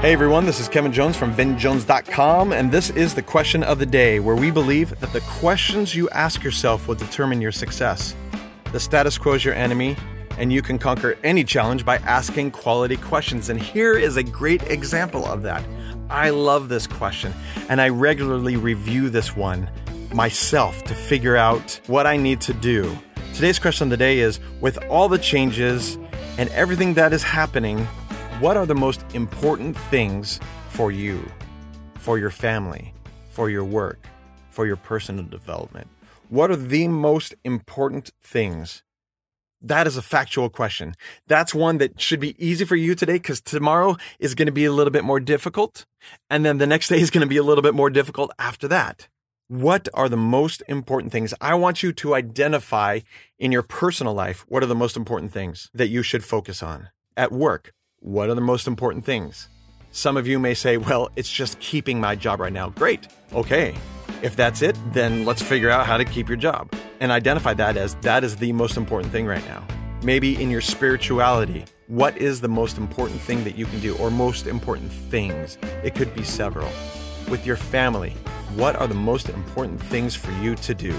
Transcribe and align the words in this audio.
Hey 0.00 0.14
everyone, 0.14 0.46
this 0.46 0.60
is 0.60 0.68
Kevin 0.70 0.94
Jones 0.94 1.14
from 1.14 1.34
VinJones.com, 1.34 2.54
and 2.54 2.72
this 2.72 2.88
is 2.88 3.14
the 3.14 3.20
question 3.20 3.62
of 3.62 3.78
the 3.78 3.84
day, 3.84 4.18
where 4.18 4.34
we 4.34 4.50
believe 4.50 4.98
that 4.98 5.12
the 5.12 5.20
questions 5.20 5.94
you 5.94 6.08
ask 6.08 6.42
yourself 6.42 6.88
will 6.88 6.94
determine 6.94 7.42
your 7.42 7.52
success. 7.52 8.16
The 8.72 8.80
status 8.80 9.18
quo 9.18 9.34
is 9.34 9.44
your 9.44 9.52
enemy, 9.52 9.98
and 10.38 10.50
you 10.50 10.62
can 10.62 10.78
conquer 10.78 11.18
any 11.22 11.44
challenge 11.44 11.84
by 11.84 11.98
asking 11.98 12.52
quality 12.52 12.96
questions. 12.96 13.50
And 13.50 13.60
here 13.60 13.92
is 13.98 14.16
a 14.16 14.22
great 14.22 14.62
example 14.70 15.26
of 15.26 15.42
that. 15.42 15.62
I 16.08 16.30
love 16.30 16.70
this 16.70 16.86
question, 16.86 17.34
and 17.68 17.78
I 17.78 17.90
regularly 17.90 18.56
review 18.56 19.10
this 19.10 19.36
one 19.36 19.68
myself 20.14 20.82
to 20.84 20.94
figure 20.94 21.36
out 21.36 21.78
what 21.88 22.06
I 22.06 22.16
need 22.16 22.40
to 22.40 22.54
do. 22.54 22.96
Today's 23.34 23.58
question 23.58 23.88
of 23.88 23.90
the 23.90 23.98
day 23.98 24.20
is 24.20 24.40
With 24.62 24.78
all 24.88 25.10
the 25.10 25.18
changes 25.18 25.98
and 26.38 26.48
everything 26.50 26.94
that 26.94 27.12
is 27.12 27.22
happening, 27.22 27.86
what 28.40 28.56
are 28.56 28.64
the 28.64 28.74
most 28.74 29.04
important 29.12 29.76
things 29.76 30.40
for 30.70 30.90
you, 30.90 31.22
for 31.98 32.18
your 32.18 32.30
family, 32.30 32.94
for 33.28 33.50
your 33.50 33.64
work, 33.64 34.06
for 34.48 34.66
your 34.66 34.76
personal 34.76 35.22
development? 35.24 35.86
What 36.30 36.50
are 36.50 36.56
the 36.56 36.88
most 36.88 37.34
important 37.44 38.12
things? 38.22 38.82
That 39.60 39.86
is 39.86 39.98
a 39.98 40.02
factual 40.02 40.48
question. 40.48 40.94
That's 41.26 41.54
one 41.54 41.76
that 41.78 42.00
should 42.00 42.18
be 42.18 42.34
easy 42.42 42.64
for 42.64 42.76
you 42.76 42.94
today 42.94 43.14
because 43.14 43.42
tomorrow 43.42 43.98
is 44.18 44.34
going 44.34 44.46
to 44.46 44.52
be 44.52 44.64
a 44.64 44.72
little 44.72 44.90
bit 44.90 45.04
more 45.04 45.20
difficult. 45.20 45.84
And 46.30 46.42
then 46.42 46.56
the 46.56 46.66
next 46.66 46.88
day 46.88 46.98
is 46.98 47.10
going 47.10 47.20
to 47.20 47.26
be 47.26 47.36
a 47.36 47.42
little 47.42 47.60
bit 47.60 47.74
more 47.74 47.90
difficult 47.90 48.30
after 48.38 48.66
that. 48.68 49.08
What 49.48 49.86
are 49.92 50.08
the 50.08 50.16
most 50.16 50.62
important 50.66 51.12
things? 51.12 51.34
I 51.42 51.56
want 51.56 51.82
you 51.82 51.92
to 51.92 52.14
identify 52.14 53.00
in 53.38 53.52
your 53.52 53.62
personal 53.62 54.14
life 54.14 54.46
what 54.48 54.62
are 54.62 54.66
the 54.66 54.74
most 54.74 54.96
important 54.96 55.30
things 55.30 55.68
that 55.74 55.88
you 55.88 56.02
should 56.02 56.24
focus 56.24 56.62
on. 56.62 56.88
At 57.18 57.32
work, 57.32 57.74
what 58.00 58.30
are 58.30 58.34
the 58.34 58.40
most 58.40 58.66
important 58.66 59.04
things? 59.04 59.48
Some 59.92 60.16
of 60.16 60.26
you 60.26 60.38
may 60.38 60.54
say, 60.54 60.78
well, 60.78 61.10
it's 61.16 61.30
just 61.30 61.60
keeping 61.60 62.00
my 62.00 62.16
job 62.16 62.40
right 62.40 62.52
now. 62.52 62.70
Great. 62.70 63.08
Okay. 63.34 63.74
If 64.22 64.36
that's 64.36 64.62
it, 64.62 64.74
then 64.92 65.26
let's 65.26 65.42
figure 65.42 65.68
out 65.68 65.86
how 65.86 65.98
to 65.98 66.04
keep 66.04 66.26
your 66.26 66.38
job 66.38 66.72
and 67.00 67.12
identify 67.12 67.52
that 67.54 67.76
as 67.76 67.94
that 67.96 68.24
is 68.24 68.36
the 68.36 68.52
most 68.52 68.78
important 68.78 69.12
thing 69.12 69.26
right 69.26 69.44
now. 69.46 69.66
Maybe 70.02 70.40
in 70.42 70.50
your 70.50 70.62
spirituality, 70.62 71.66
what 71.88 72.16
is 72.16 72.40
the 72.40 72.48
most 72.48 72.78
important 72.78 73.20
thing 73.20 73.44
that 73.44 73.56
you 73.56 73.66
can 73.66 73.80
do 73.80 73.94
or 73.98 74.10
most 74.10 74.46
important 74.46 74.90
things? 74.90 75.58
It 75.84 75.94
could 75.94 76.14
be 76.14 76.24
several. 76.24 76.70
With 77.28 77.44
your 77.44 77.56
family, 77.56 78.14
what 78.54 78.76
are 78.76 78.86
the 78.86 78.94
most 78.94 79.28
important 79.28 79.78
things 79.78 80.14
for 80.14 80.32
you 80.40 80.54
to 80.54 80.74
do? 80.74 80.92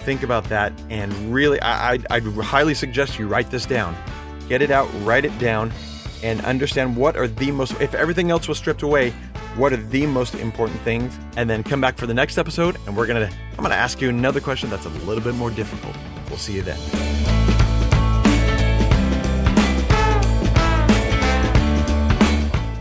Think 0.00 0.22
about 0.22 0.44
that 0.44 0.72
and 0.88 1.12
really, 1.34 1.60
I, 1.60 1.98
I'd 2.08 2.22
highly 2.22 2.72
suggest 2.72 3.18
you 3.18 3.28
write 3.28 3.50
this 3.50 3.66
down. 3.66 3.94
Get 4.48 4.62
it 4.62 4.70
out, 4.70 4.88
write 5.02 5.24
it 5.26 5.36
down, 5.38 5.70
and 6.22 6.40
understand 6.44 6.96
what 6.96 7.16
are 7.16 7.28
the 7.28 7.50
most, 7.50 7.80
if 7.80 7.94
everything 7.94 8.30
else 8.30 8.48
was 8.48 8.58
stripped 8.58 8.82
away, 8.82 9.10
what 9.56 9.72
are 9.72 9.76
the 9.76 10.06
most 10.06 10.34
important 10.34 10.80
things? 10.80 11.16
And 11.36 11.48
then 11.48 11.62
come 11.62 11.80
back 11.80 11.96
for 11.96 12.06
the 12.06 12.14
next 12.14 12.38
episode, 12.38 12.76
and 12.86 12.96
we're 12.96 13.06
gonna, 13.06 13.30
I'm 13.56 13.62
gonna 13.62 13.74
ask 13.74 14.00
you 14.00 14.08
another 14.08 14.40
question 14.40 14.70
that's 14.70 14.86
a 14.86 14.90
little 14.90 15.22
bit 15.22 15.34
more 15.34 15.50
difficult. 15.50 15.96
We'll 16.28 16.38
see 16.38 16.54
you 16.54 16.62
then. 16.62 16.78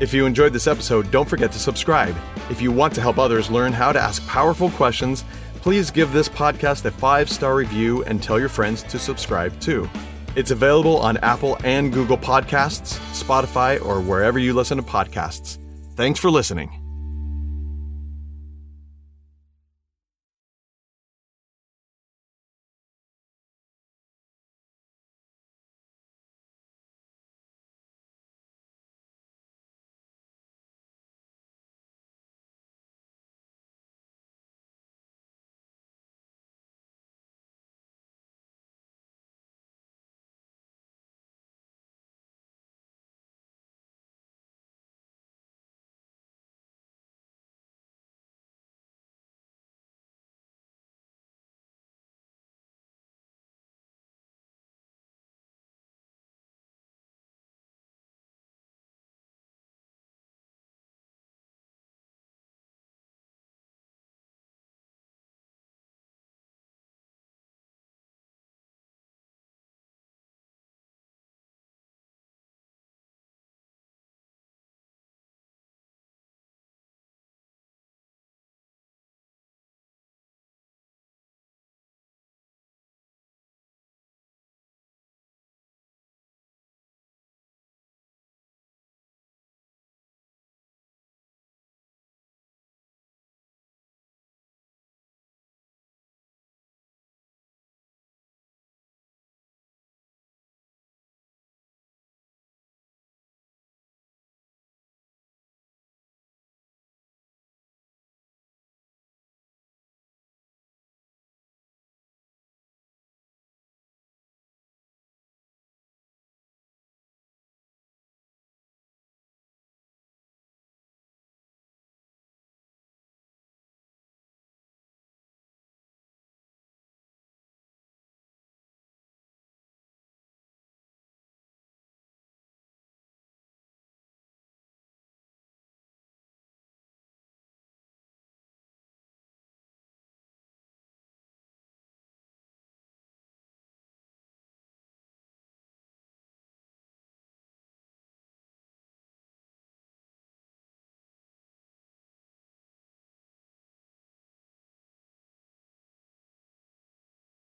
If 0.02 0.14
you 0.14 0.26
enjoyed 0.26 0.52
this 0.52 0.68
episode, 0.68 1.10
don't 1.10 1.28
forget 1.28 1.54
to 1.54 1.60
subscribe. 1.60 2.16
If 2.50 2.62
you 2.62 2.72
want 2.72 2.94
to 2.96 3.02
help 3.02 3.18
others 3.18 3.50
learn 3.50 3.72
how 3.72 3.94
to 3.94 4.00
ask 4.00 4.26
powerful 4.28 4.70
questions, 4.72 5.24
please 5.62 5.90
give 5.90 6.12
this 6.12 6.28
podcast 6.30 6.86
a 6.86 6.92
five 6.92 7.30
star 7.30 7.56
review 7.56 8.04
and 8.04 8.22
tell 8.22 8.40
your 8.40 8.50
friends 8.50 8.84
to 8.84 9.00
subscribe 9.00 9.60
too. 9.62 9.90
It's 10.36 10.52
available 10.52 10.98
on 10.98 11.18
Apple 11.18 11.58
and 11.64 11.94
Google 11.94 12.18
Podcasts, 12.18 13.00
Spotify, 13.14 13.84
or 13.84 14.02
wherever 14.02 14.38
you 14.38 14.54
listen 14.54 14.78
to 14.78 14.84
podcasts. 14.84 15.58
Thanks 15.96 16.20
for 16.20 16.30
listening. 16.30 16.85